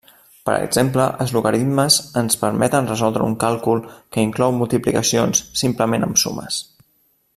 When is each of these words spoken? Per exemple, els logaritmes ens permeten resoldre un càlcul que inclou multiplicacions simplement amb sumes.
Per 0.49 0.53
exemple, 0.67 1.03
els 1.25 1.33
logaritmes 1.35 1.97
ens 2.21 2.39
permeten 2.45 2.89
resoldre 2.93 3.27
un 3.27 3.35
càlcul 3.45 3.83
que 4.17 4.25
inclou 4.29 4.57
multiplicacions 4.63 5.45
simplement 5.65 6.09
amb 6.09 6.23
sumes. 6.25 6.61